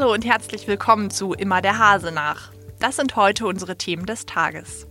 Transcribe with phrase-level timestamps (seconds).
[0.00, 2.52] Hallo und herzlich willkommen zu Immer der Hase nach.
[2.78, 4.86] Das sind heute unsere Themen des Tages.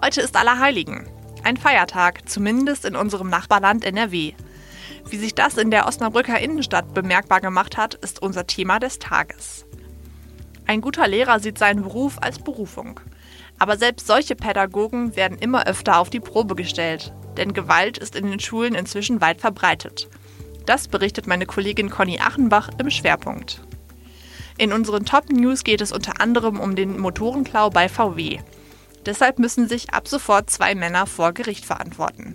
[0.00, 1.08] Heute ist Allerheiligen.
[1.42, 4.34] Ein Feiertag, zumindest in unserem Nachbarland NRW.
[5.08, 9.66] Wie sich das in der Osnabrücker Innenstadt bemerkbar gemacht hat, ist unser Thema des Tages.
[10.68, 13.00] Ein guter Lehrer sieht seinen Beruf als Berufung.
[13.58, 18.30] Aber selbst solche Pädagogen werden immer öfter auf die Probe gestellt, denn Gewalt ist in
[18.30, 20.08] den Schulen inzwischen weit verbreitet.
[20.64, 23.62] Das berichtet meine Kollegin Conny Achenbach im Schwerpunkt.
[24.58, 28.40] In unseren Top News geht es unter anderem um den Motorenklau bei VW.
[29.06, 32.34] Deshalb müssen sich ab sofort zwei Männer vor Gericht verantworten.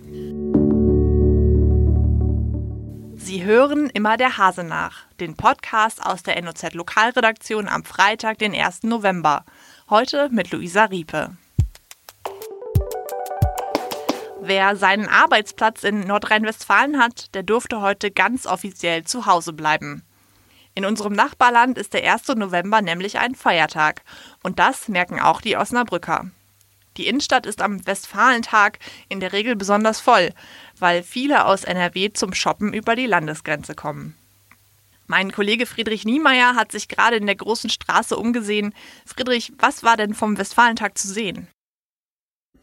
[3.18, 8.56] Sie hören immer der Hase nach, den Podcast aus der NOZ Lokalredaktion am Freitag, den
[8.56, 8.84] 1.
[8.84, 9.44] November.
[9.90, 11.36] Heute mit Luisa Riepe.
[14.40, 20.04] Wer seinen Arbeitsplatz in Nordrhein-Westfalen hat, der durfte heute ganz offiziell zu Hause bleiben.
[20.76, 22.30] In unserem Nachbarland ist der 1.
[22.30, 24.02] November nämlich ein Feiertag.
[24.42, 26.32] Und das merken auch die Osnabrücker.
[26.98, 30.32] Die Innenstadt ist am Westfalentag in der Regel besonders voll,
[30.80, 34.16] weil viele aus NRW zum Shoppen über die Landesgrenze kommen.
[35.08, 38.74] Mein Kollege Friedrich Niemeyer hat sich gerade in der großen Straße umgesehen.
[39.06, 41.48] Friedrich, was war denn vom Westfalentag zu sehen?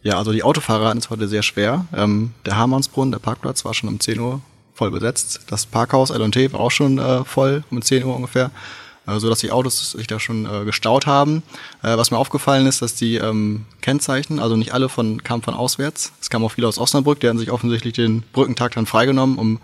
[0.02, 1.86] Ja, also die Autofahrer hatten es heute sehr schwer.
[1.94, 4.40] Ähm, der Hamannsbrunnen, der Parkplatz, war schon um 10 Uhr
[4.80, 5.40] voll besetzt.
[5.48, 8.50] Das Parkhaus L&T war auch schon äh, voll, um 10 Uhr ungefähr.
[9.06, 11.42] Äh, so dass die Autos sich da schon äh, gestaut haben.
[11.82, 15.52] Äh, was mir aufgefallen ist, dass die ähm, Kennzeichen, also nicht alle von, kamen von
[15.52, 16.12] auswärts.
[16.18, 19.60] Es kamen auch viele aus Osnabrück, die hatten sich offensichtlich den Brückentag dann freigenommen, um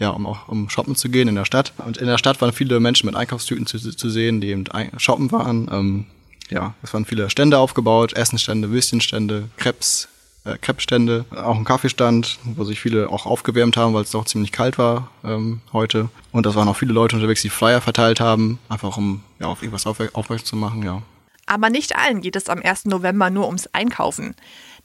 [0.00, 1.72] ja, um auch um shoppen zu gehen in der Stadt.
[1.78, 4.64] Und in der Stadt waren viele Menschen mit Einkaufstüten zu, zu sehen, die eben
[4.96, 5.68] shoppen waren.
[5.72, 6.06] Ähm,
[6.50, 10.08] ja, es waren viele Stände aufgebaut, Essenstände, Würstchenstände, Krebs,
[10.48, 14.52] äh, Kreppstände, auch ein Kaffeestand, wo sich viele auch aufgewärmt haben, weil es doch ziemlich
[14.52, 16.08] kalt war ähm, heute.
[16.32, 19.62] Und das waren auch viele Leute unterwegs, die Flyer verteilt haben, einfach um ja, auf
[19.62, 21.02] irgendwas aufmerksam zu machen, ja.
[21.46, 22.86] Aber nicht allen geht es am 1.
[22.86, 24.34] November nur ums Einkaufen.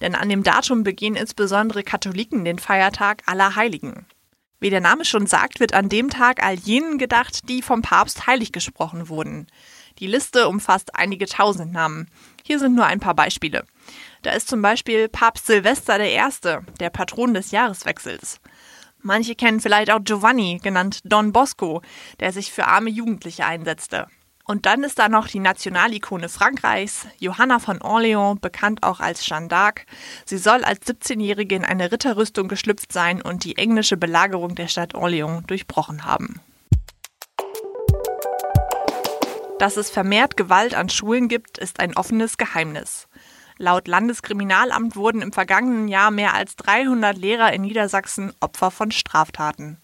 [0.01, 4.05] Denn an dem Datum begehen insbesondere Katholiken den Feiertag aller Heiligen.
[4.61, 8.27] Wie der Name schon sagt, wird an dem Tag all jenen gedacht, die vom Papst
[8.27, 9.47] heilig gesprochen wurden.
[9.99, 12.07] Die Liste umfasst einige tausend Namen.
[12.43, 13.65] Hier sind nur ein paar Beispiele.
[14.23, 16.21] Da ist zum Beispiel Papst Silvester I.,
[16.79, 18.39] der Patron des Jahreswechsels.
[19.01, 21.81] Manche kennen vielleicht auch Giovanni, genannt Don Bosco,
[22.21, 24.07] der sich für arme Jugendliche einsetzte.
[24.45, 29.47] Und dann ist da noch die Nationalikone Frankreichs, Johanna von Orléans, bekannt auch als Jeanne
[29.47, 29.81] d'Arc.
[30.25, 34.95] Sie soll als 17-Jährige in eine Ritterrüstung geschlüpft sein und die englische Belagerung der Stadt
[34.95, 36.39] Orléans durchbrochen haben.
[39.59, 43.07] Dass es vermehrt Gewalt an Schulen gibt, ist ein offenes Geheimnis.
[43.57, 49.77] Laut Landeskriminalamt wurden im vergangenen Jahr mehr als 300 Lehrer in Niedersachsen Opfer von Straftaten.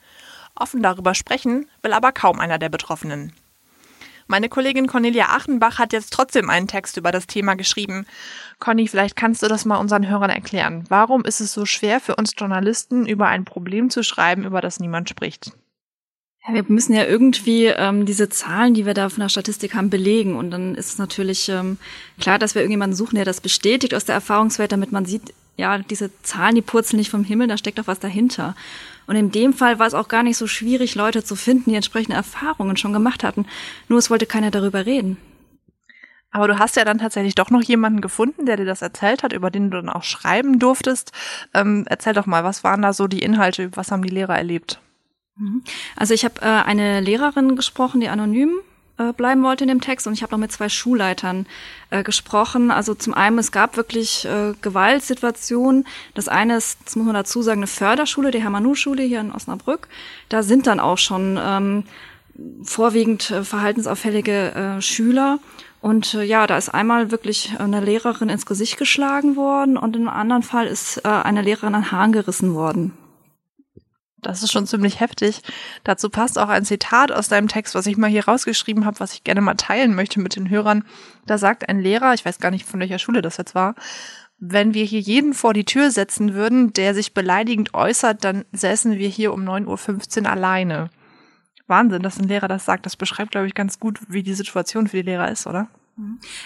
[0.55, 3.33] Offen darüber sprechen will aber kaum einer der Betroffenen.
[4.31, 8.05] Meine Kollegin Cornelia Achenbach hat jetzt trotzdem einen Text über das Thema geschrieben.
[8.59, 10.85] Conny, vielleicht kannst du das mal unseren Hörern erklären.
[10.87, 14.79] Warum ist es so schwer für uns Journalisten, über ein Problem zu schreiben, über das
[14.79, 15.53] niemand spricht?
[16.49, 19.89] Ja, wir müssen ja irgendwie ähm, diese Zahlen, die wir da von der Statistik haben,
[19.91, 20.35] belegen.
[20.35, 21.77] Und dann ist es natürlich ähm,
[22.19, 25.77] klar, dass wir irgendjemanden suchen, der das bestätigt aus der Erfahrungswelt, damit man sieht, ja,
[25.77, 28.55] diese Zahlen, die purzeln nicht vom Himmel, da steckt doch was dahinter.
[29.05, 31.75] Und in dem Fall war es auch gar nicht so schwierig, Leute zu finden, die
[31.75, 33.45] entsprechende Erfahrungen schon gemacht hatten.
[33.87, 35.17] Nur es wollte keiner darüber reden.
[36.31, 39.33] Aber du hast ja dann tatsächlich doch noch jemanden gefunden, der dir das erzählt hat,
[39.33, 41.11] über den du dann auch schreiben durftest.
[41.53, 44.79] Ähm, erzähl doch mal, was waren da so die Inhalte, was haben die Lehrer erlebt?
[45.39, 45.63] Mhm.
[45.95, 48.59] Also ich habe äh, eine Lehrerin gesprochen, die anonym
[48.97, 51.47] äh, bleiben wollte in dem Text und ich habe noch mit zwei Schulleitern
[51.89, 52.69] äh, gesprochen.
[52.69, 55.87] Also zum einen, es gab wirklich äh, Gewaltsituationen.
[56.13, 59.87] Das eine ist, das muss man dazu sagen, eine Förderschule, die Hermanu-Schule hier in Osnabrück.
[60.27, 61.83] Da sind dann auch schon ähm,
[62.63, 65.39] vorwiegend äh, verhaltensauffällige äh, Schüler.
[65.81, 70.09] Und äh, ja, da ist einmal wirklich eine Lehrerin ins Gesicht geschlagen worden und einem
[70.09, 72.93] anderen Fall ist äh, eine Lehrerin an Haaren gerissen worden.
[74.21, 75.41] Das ist schon ziemlich heftig.
[75.83, 79.13] Dazu passt auch ein Zitat aus deinem Text, was ich mal hier rausgeschrieben habe, was
[79.13, 80.83] ich gerne mal teilen möchte mit den Hörern.
[81.25, 83.75] Da sagt ein Lehrer, ich weiß gar nicht, von welcher Schule das jetzt war,
[84.39, 88.97] wenn wir hier jeden vor die Tür setzen würden, der sich beleidigend äußert, dann säßen
[88.97, 90.89] wir hier um 9.15 Uhr alleine.
[91.67, 92.85] Wahnsinn, dass ein Lehrer das sagt.
[92.85, 95.67] Das beschreibt, glaube ich, ganz gut, wie die Situation für die Lehrer ist, oder?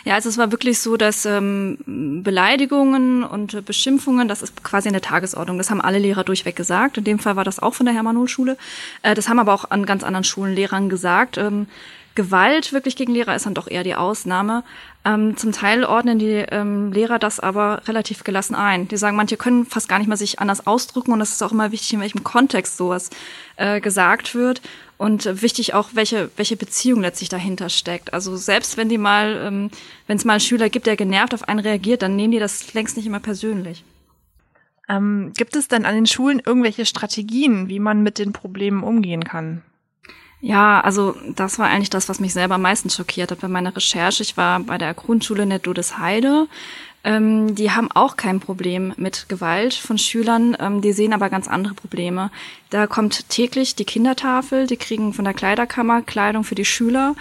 [0.05, 1.77] Ja, also es war wirklich so, dass ähm,
[2.23, 5.57] Beleidigungen und äh, Beschimpfungen, das ist quasi eine Tagesordnung.
[5.57, 6.97] Das haben alle Lehrer durchweg gesagt.
[6.97, 8.57] In dem Fall war das auch von der Hermann-Hohl-Schule.
[9.01, 11.37] Äh, das haben aber auch an ganz anderen Schulen Lehrern gesagt.
[11.37, 11.67] Ähm,
[12.15, 14.63] Gewalt wirklich gegen Lehrer ist dann doch eher die Ausnahme.
[15.05, 18.87] Ähm, zum Teil ordnen die ähm, Lehrer das aber relativ gelassen ein.
[18.87, 21.51] Die sagen, manche können fast gar nicht mal sich anders ausdrücken und es ist auch
[21.51, 23.09] immer wichtig, in welchem Kontext sowas
[23.57, 24.61] äh, gesagt wird
[24.97, 28.13] und äh, wichtig auch, welche, welche Beziehung letztlich dahinter steckt.
[28.13, 29.71] Also selbst wenn die mal, ähm,
[30.07, 32.73] wenn es mal einen Schüler gibt, der genervt auf einen reagiert, dann nehmen die das
[32.73, 33.83] längst nicht immer persönlich.
[34.87, 39.23] Ähm, gibt es denn an den Schulen irgendwelche Strategien, wie man mit den Problemen umgehen
[39.23, 39.63] kann?
[40.43, 43.73] Ja, also das war eigentlich das, was mich selber am meisten schockiert hat bei meiner
[43.73, 44.23] Recherche.
[44.23, 46.47] Ich war bei der Grundschule Nettodesheide.
[47.05, 51.47] Ähm, die haben auch kein Problem mit Gewalt von Schülern, ähm, die sehen aber ganz
[51.47, 52.29] andere Probleme.
[52.71, 57.15] Da kommt täglich die Kindertafel, die kriegen von der Kleiderkammer Kleidung für die Schüler.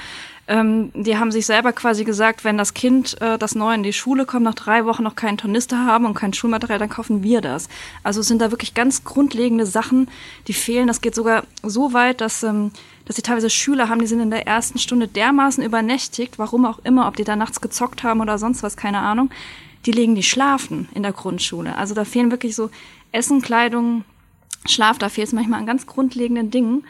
[0.53, 3.95] Ähm, die haben sich selber quasi gesagt, wenn das Kind, äh, das neu in die
[3.95, 7.41] Schule kommt, nach drei Wochen noch keinen Tornister haben und kein Schulmaterial, dann kaufen wir
[7.41, 7.71] das.
[8.03, 10.11] Also es sind da wirklich ganz grundlegende Sachen,
[10.49, 10.89] die fehlen.
[10.89, 12.71] Das geht sogar so weit, dass, ähm,
[13.07, 16.81] dass sie teilweise Schüler haben, die sind in der ersten Stunde dermaßen übernächtigt, warum auch
[16.81, 19.31] immer, ob die da nachts gezockt haben oder sonst was, keine Ahnung.
[19.87, 21.79] Die legen die schlafen in der Grundschule.
[21.79, 22.69] Also da fehlen wirklich so
[23.11, 24.05] Essen, Kleidung,
[24.67, 26.85] Schlaf, da fehlt es manchmal an ganz grundlegenden Dingen.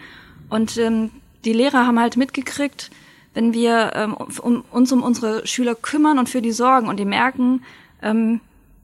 [0.48, 1.10] Und ähm,
[1.44, 2.90] die Lehrer haben halt mitgekriegt,
[3.34, 7.04] wenn wir ähm, um, uns um unsere Schüler kümmern und für die sorgen und die
[7.04, 7.62] merken,
[8.02, 8.40] ähm,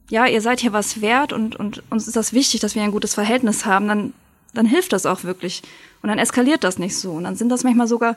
[0.09, 2.91] ja, ihr seid hier was wert und, und uns ist das wichtig, dass wir ein
[2.91, 4.13] gutes Verhältnis haben, dann,
[4.53, 5.61] dann hilft das auch wirklich.
[6.01, 7.11] Und dann eskaliert das nicht so.
[7.11, 8.15] Und dann sind das manchmal sogar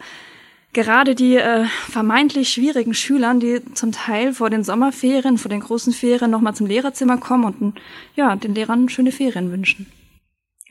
[0.73, 5.93] gerade die äh, vermeintlich schwierigen Schülern, die zum Teil vor den Sommerferien, vor den großen
[5.93, 7.81] Ferien nochmal zum Lehrerzimmer kommen und
[8.17, 9.87] ja, den Lehrern schöne Ferien wünschen.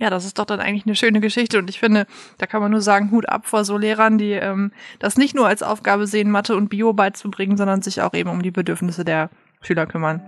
[0.02, 2.08] Ja, das ist doch dann eigentlich eine schöne Geschichte und ich finde,
[2.40, 5.46] da kann man nur sagen, Hut ab vor so Lehrern, die ähm, das nicht nur
[5.46, 9.30] als Aufgabe sehen, Mathe und Bio beizubringen, sondern sich auch eben um die Bedürfnisse der
[9.62, 10.20] Schüler kümmern.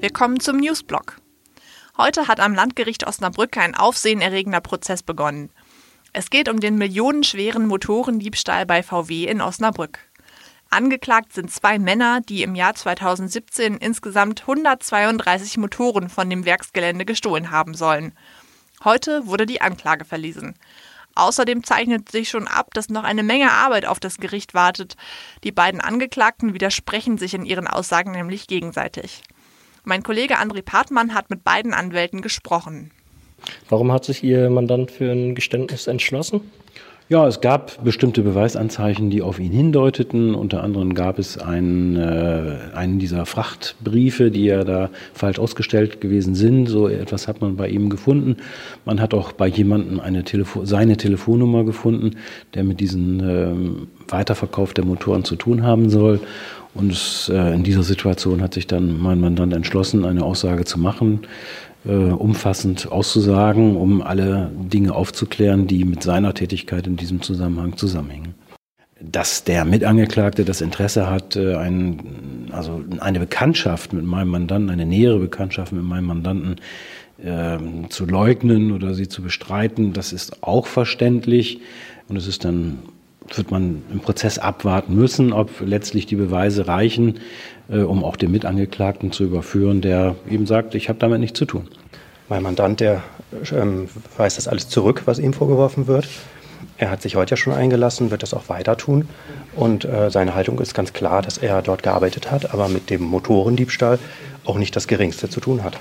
[0.00, 1.18] Wir kommen zum Newsblock.
[1.96, 5.50] Heute hat am Landgericht Osnabrück ein aufsehenerregender Prozess begonnen.
[6.12, 10.00] Es geht um den millionenschweren Motorendiebstahl bei VW in Osnabrück.
[10.72, 17.50] Angeklagt sind zwei Männer, die im Jahr 2017 insgesamt 132 Motoren von dem Werksgelände gestohlen
[17.50, 18.14] haben sollen.
[18.82, 20.54] Heute wurde die Anklage verlesen.
[21.14, 24.96] Außerdem zeichnet sich schon ab, dass noch eine Menge Arbeit auf das Gericht wartet.
[25.44, 29.20] Die beiden Angeklagten widersprechen sich in ihren Aussagen nämlich gegenseitig.
[29.84, 32.92] Mein Kollege André Partmann hat mit beiden Anwälten gesprochen.
[33.68, 36.50] Warum hat sich Ihr Mandant für ein Geständnis entschlossen?
[37.12, 40.34] Ja, es gab bestimmte Beweisanzeichen, die auf ihn hindeuteten.
[40.34, 46.34] Unter anderem gab es einen, äh, einen dieser Frachtbriefe, die ja da falsch ausgestellt gewesen
[46.34, 46.70] sind.
[46.70, 48.38] So etwas hat man bei ihm gefunden.
[48.86, 52.12] Man hat auch bei jemandem eine Telefo seine Telefonnummer gefunden,
[52.54, 56.20] der mit diesem ähm, Weiterverkauf der Motoren zu tun haben soll.
[56.74, 61.26] Und äh, in dieser Situation hat sich dann mein Mandant entschlossen, eine Aussage zu machen
[61.84, 68.34] äh, umfassend auszusagen, um alle Dinge aufzuklären, die mit seiner Tätigkeit in diesem Zusammenhang zusammenhängen.
[69.00, 74.86] Dass der Mitangeklagte das Interesse hat, äh, ein, also eine Bekanntschaft mit meinem Mandanten, eine
[74.86, 76.56] nähere Bekanntschaft mit meinem Mandanten
[77.22, 81.60] äh, zu leugnen oder sie zu bestreiten, das ist auch verständlich.
[82.08, 82.78] Und es ist dann
[83.36, 87.20] wird man im Prozess abwarten müssen, ob letztlich die Beweise reichen,
[87.70, 91.44] äh, um auch den Mitangeklagten zu überführen, der eben sagt, ich habe damit nichts zu
[91.44, 91.68] tun.
[92.28, 93.02] Mein Mandant, der
[93.52, 96.08] ähm, weist das alles zurück, was ihm vorgeworfen wird.
[96.78, 99.08] Er hat sich heute ja schon eingelassen, wird das auch weiter tun.
[99.54, 103.02] Und äh, seine Haltung ist ganz klar, dass er dort gearbeitet hat, aber mit dem
[103.02, 103.98] Motorendiebstahl
[104.44, 105.78] auch nicht das Geringste zu tun hat.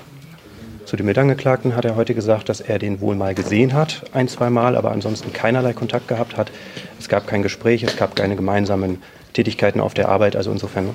[0.92, 4.28] Zu dem Mitangeklagten hat er heute gesagt, dass er den wohl mal gesehen hat, ein,
[4.28, 6.52] zwei Mal, aber ansonsten keinerlei Kontakt gehabt hat.
[7.00, 10.36] Es gab kein Gespräch, es gab keine gemeinsamen Tätigkeiten auf der Arbeit.
[10.36, 10.90] Also insofern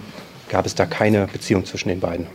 [0.51, 2.27] gab es da keine Beziehung zwischen den beiden.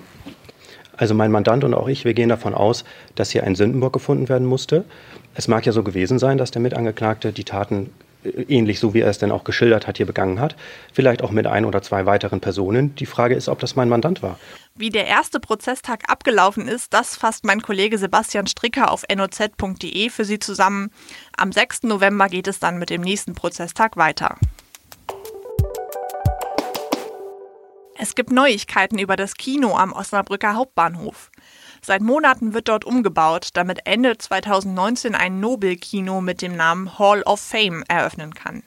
[0.98, 4.28] Also mein Mandant und auch ich, wir gehen davon aus, dass hier ein Sündenbock gefunden
[4.28, 4.84] werden musste.
[5.36, 7.92] Es mag ja so gewesen sein, dass der Mitangeklagte die Taten
[8.24, 10.56] ähnlich so wie er es denn auch geschildert hat, hier begangen hat.
[10.94, 12.96] Vielleicht auch mit ein oder zwei weiteren Personen.
[12.96, 14.40] Die Frage ist, ob das mein Mandant war.
[14.76, 20.26] Wie der erste Prozesstag abgelaufen ist, das fasst mein Kollege Sebastian Stricker auf noz.de für
[20.26, 20.92] Sie zusammen.
[21.38, 21.84] Am 6.
[21.84, 24.38] November geht es dann mit dem nächsten Prozesstag weiter.
[28.04, 31.30] Es gibt Neuigkeiten über das Kino am Osnabrücker Hauptbahnhof.
[31.84, 37.40] Seit Monaten wird dort umgebaut, damit Ende 2019 ein Nobel-Kino mit dem Namen Hall of
[37.40, 38.62] Fame eröffnen kann.